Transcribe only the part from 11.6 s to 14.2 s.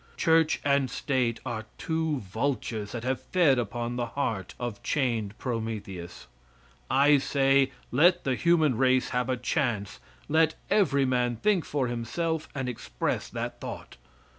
for himself and express that thought.